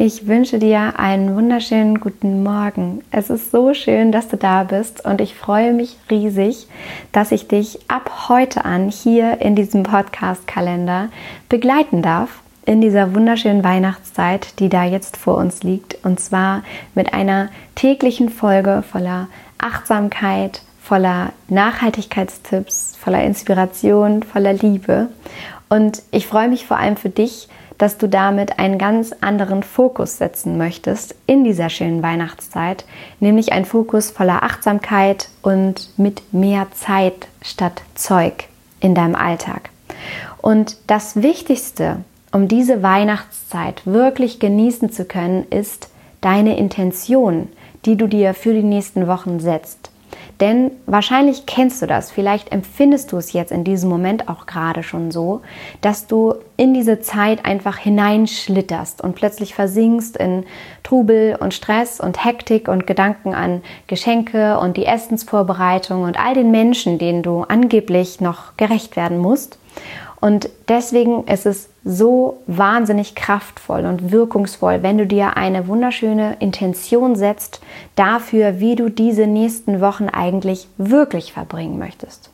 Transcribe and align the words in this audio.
Ich 0.00 0.28
wünsche 0.28 0.60
dir 0.60 1.00
einen 1.00 1.34
wunderschönen 1.34 1.98
guten 1.98 2.44
Morgen. 2.44 3.02
Es 3.10 3.30
ist 3.30 3.50
so 3.50 3.74
schön, 3.74 4.12
dass 4.12 4.28
du 4.28 4.36
da 4.36 4.62
bist 4.62 5.04
und 5.04 5.20
ich 5.20 5.34
freue 5.34 5.72
mich 5.72 5.96
riesig, 6.08 6.68
dass 7.10 7.32
ich 7.32 7.48
dich 7.48 7.80
ab 7.88 8.28
heute 8.28 8.64
an 8.64 8.90
hier 8.90 9.40
in 9.40 9.56
diesem 9.56 9.82
Podcast-Kalender 9.82 11.08
begleiten 11.48 12.00
darf 12.00 12.42
in 12.64 12.80
dieser 12.80 13.12
wunderschönen 13.12 13.64
Weihnachtszeit, 13.64 14.60
die 14.60 14.68
da 14.68 14.84
jetzt 14.84 15.16
vor 15.16 15.36
uns 15.36 15.64
liegt. 15.64 15.98
Und 16.04 16.20
zwar 16.20 16.62
mit 16.94 17.12
einer 17.12 17.48
täglichen 17.74 18.28
Folge 18.28 18.84
voller 18.88 19.26
Achtsamkeit, 19.58 20.62
voller 20.88 21.34
Nachhaltigkeitstipps, 21.48 22.96
voller 22.98 23.22
Inspiration, 23.22 24.22
voller 24.22 24.54
Liebe. 24.54 25.08
Und 25.68 26.02
ich 26.12 26.26
freue 26.26 26.48
mich 26.48 26.64
vor 26.64 26.78
allem 26.78 26.96
für 26.96 27.10
dich, 27.10 27.48
dass 27.76 27.98
du 27.98 28.08
damit 28.08 28.58
einen 28.58 28.78
ganz 28.78 29.14
anderen 29.20 29.62
Fokus 29.62 30.16
setzen 30.16 30.56
möchtest 30.56 31.14
in 31.26 31.44
dieser 31.44 31.68
schönen 31.68 32.02
Weihnachtszeit, 32.02 32.86
nämlich 33.20 33.52
ein 33.52 33.66
Fokus 33.66 34.10
voller 34.10 34.42
Achtsamkeit 34.42 35.28
und 35.42 35.90
mit 35.98 36.32
mehr 36.32 36.68
Zeit 36.72 37.28
statt 37.42 37.82
Zeug 37.94 38.48
in 38.80 38.94
deinem 38.94 39.14
Alltag. 39.14 39.68
Und 40.40 40.78
das 40.86 41.20
Wichtigste, 41.20 41.98
um 42.32 42.48
diese 42.48 42.82
Weihnachtszeit 42.82 43.82
wirklich 43.84 44.40
genießen 44.40 44.90
zu 44.90 45.04
können, 45.04 45.44
ist 45.50 45.90
deine 46.22 46.56
Intention, 46.56 47.48
die 47.84 47.96
du 47.96 48.06
dir 48.06 48.32
für 48.32 48.54
die 48.54 48.62
nächsten 48.62 49.06
Wochen 49.06 49.38
setzt. 49.38 49.90
Denn 50.40 50.70
wahrscheinlich 50.86 51.46
kennst 51.46 51.82
du 51.82 51.86
das, 51.86 52.10
vielleicht 52.10 52.52
empfindest 52.52 53.10
du 53.10 53.16
es 53.16 53.32
jetzt 53.32 53.50
in 53.50 53.64
diesem 53.64 53.90
Moment 53.90 54.28
auch 54.28 54.46
gerade 54.46 54.82
schon 54.82 55.10
so, 55.10 55.40
dass 55.80 56.06
du 56.06 56.34
in 56.56 56.74
diese 56.74 57.00
Zeit 57.00 57.44
einfach 57.44 57.76
hineinschlitterst 57.76 59.02
und 59.02 59.14
plötzlich 59.14 59.54
versinkst 59.54 60.16
in 60.16 60.44
Trubel 60.84 61.36
und 61.40 61.54
Stress 61.54 62.00
und 62.00 62.24
Hektik 62.24 62.68
und 62.68 62.86
Gedanken 62.86 63.34
an 63.34 63.62
Geschenke 63.88 64.58
und 64.60 64.76
die 64.76 64.86
Essensvorbereitung 64.86 66.02
und 66.02 66.18
all 66.18 66.34
den 66.34 66.50
Menschen, 66.50 66.98
denen 66.98 67.22
du 67.22 67.42
angeblich 67.42 68.20
noch 68.20 68.56
gerecht 68.56 68.96
werden 68.96 69.18
musst. 69.18 69.58
Und 70.20 70.48
deswegen 70.68 71.24
ist 71.24 71.46
es 71.46 71.68
so 71.84 72.40
wahnsinnig 72.46 73.14
kraftvoll 73.14 73.86
und 73.86 74.10
wirkungsvoll, 74.10 74.82
wenn 74.82 74.98
du 74.98 75.06
dir 75.06 75.36
eine 75.36 75.68
wunderschöne 75.68 76.36
Intention 76.40 77.14
setzt 77.14 77.60
dafür, 77.94 78.58
wie 78.58 78.74
du 78.74 78.90
diese 78.90 79.26
nächsten 79.26 79.80
Wochen 79.80 80.08
eigentlich 80.08 80.66
wirklich 80.76 81.32
verbringen 81.32 81.78
möchtest. 81.78 82.30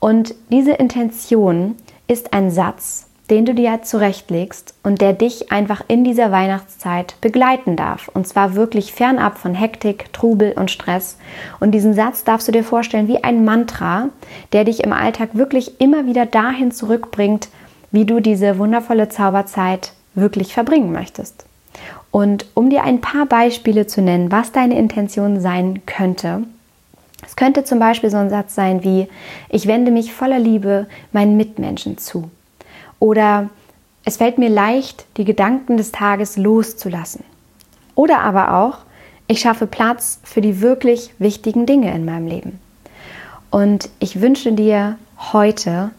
Und 0.00 0.34
diese 0.50 0.72
Intention 0.72 1.76
ist 2.08 2.32
ein 2.32 2.50
Satz, 2.50 3.07
den 3.30 3.44
du 3.44 3.54
dir 3.54 3.82
zurechtlegst 3.82 4.74
und 4.82 5.00
der 5.00 5.12
dich 5.12 5.52
einfach 5.52 5.82
in 5.86 6.02
dieser 6.02 6.32
Weihnachtszeit 6.32 7.14
begleiten 7.20 7.76
darf. 7.76 8.08
Und 8.08 8.26
zwar 8.26 8.54
wirklich 8.54 8.92
fernab 8.92 9.38
von 9.38 9.54
Hektik, 9.54 10.12
Trubel 10.12 10.52
und 10.52 10.70
Stress. 10.70 11.18
Und 11.60 11.72
diesen 11.72 11.94
Satz 11.94 12.24
darfst 12.24 12.48
du 12.48 12.52
dir 12.52 12.64
vorstellen 12.64 13.08
wie 13.08 13.22
ein 13.22 13.44
Mantra, 13.44 14.08
der 14.52 14.64
dich 14.64 14.82
im 14.82 14.92
Alltag 14.92 15.30
wirklich 15.34 15.80
immer 15.80 16.06
wieder 16.06 16.26
dahin 16.26 16.72
zurückbringt, 16.72 17.48
wie 17.90 18.04
du 18.04 18.20
diese 18.20 18.58
wundervolle 18.58 19.08
Zauberzeit 19.08 19.92
wirklich 20.14 20.54
verbringen 20.54 20.92
möchtest. 20.92 21.44
Und 22.10 22.46
um 22.54 22.70
dir 22.70 22.84
ein 22.84 23.00
paar 23.00 23.26
Beispiele 23.26 23.86
zu 23.86 24.00
nennen, 24.00 24.32
was 24.32 24.52
deine 24.52 24.78
Intention 24.78 25.40
sein 25.40 25.82
könnte, 25.84 26.44
es 27.26 27.36
könnte 27.36 27.64
zum 27.64 27.78
Beispiel 27.78 28.10
so 28.10 28.16
ein 28.16 28.30
Satz 28.30 28.54
sein 28.54 28.84
wie, 28.84 29.08
ich 29.50 29.66
wende 29.66 29.90
mich 29.90 30.14
voller 30.14 30.38
Liebe 30.38 30.86
meinen 31.12 31.36
Mitmenschen 31.36 31.98
zu. 31.98 32.30
Oder 32.98 33.50
es 34.04 34.16
fällt 34.16 34.38
mir 34.38 34.48
leicht, 34.48 35.06
die 35.16 35.24
Gedanken 35.24 35.76
des 35.76 35.92
Tages 35.92 36.36
loszulassen. 36.36 37.24
Oder 37.94 38.20
aber 38.20 38.54
auch, 38.54 38.78
ich 39.26 39.40
schaffe 39.40 39.66
Platz 39.66 40.20
für 40.24 40.40
die 40.40 40.60
wirklich 40.60 41.12
wichtigen 41.18 41.66
Dinge 41.66 41.94
in 41.94 42.04
meinem 42.04 42.26
Leben. 42.26 42.60
Und 43.50 43.90
ich 43.98 44.20
wünsche 44.20 44.52
dir 44.52 44.96
heute 45.32 45.90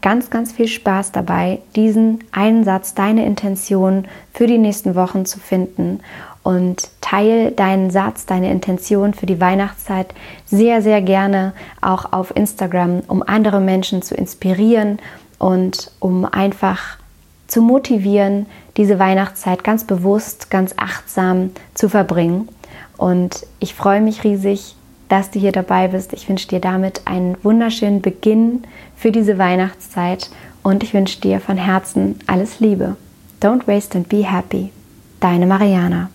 ganz, 0.00 0.30
ganz 0.30 0.52
viel 0.52 0.68
Spaß 0.68 1.12
dabei, 1.12 1.60
diesen 1.76 2.24
Einsatz, 2.32 2.94
deine 2.94 3.26
Intention 3.26 4.06
für 4.32 4.46
die 4.46 4.58
nächsten 4.58 4.94
Wochen 4.94 5.26
zu 5.26 5.38
finden. 5.38 6.00
Und 6.42 6.88
teile 7.00 7.52
deinen 7.52 7.90
Satz, 7.90 8.24
deine 8.24 8.50
Intention 8.50 9.12
für 9.12 9.26
die 9.26 9.40
Weihnachtszeit 9.40 10.14
sehr, 10.46 10.82
sehr 10.82 11.02
gerne 11.02 11.52
auch 11.80 12.12
auf 12.12 12.34
Instagram, 12.34 13.02
um 13.06 13.22
andere 13.22 13.60
Menschen 13.60 14.02
zu 14.02 14.14
inspirieren 14.14 14.98
und 15.38 15.90
um 16.00 16.24
einfach 16.24 16.98
zu 17.46 17.62
motivieren, 17.62 18.46
diese 18.76 18.98
Weihnachtszeit 18.98 19.64
ganz 19.64 19.84
bewusst, 19.84 20.50
ganz 20.50 20.74
achtsam 20.76 21.50
zu 21.74 21.88
verbringen. 21.88 22.48
Und 22.96 23.46
ich 23.58 23.74
freue 23.74 24.00
mich 24.00 24.24
riesig, 24.24 24.76
dass 25.08 25.30
du 25.30 25.40
hier 25.40 25.52
dabei 25.52 25.88
bist. 25.88 26.12
Ich 26.12 26.28
wünsche 26.28 26.48
dir 26.48 26.60
damit 26.60 27.02
einen 27.06 27.36
wunderschönen 27.42 28.02
Beginn 28.02 28.62
für 28.96 29.10
diese 29.10 29.38
Weihnachtszeit 29.38 30.30
und 30.62 30.82
ich 30.82 30.92
wünsche 30.92 31.20
dir 31.20 31.40
von 31.40 31.56
Herzen 31.56 32.18
alles 32.26 32.60
Liebe. 32.60 32.96
Don't 33.40 33.66
waste 33.66 33.96
and 33.96 34.08
be 34.08 34.30
happy. 34.30 34.70
Deine 35.20 35.46
Mariana. 35.46 36.10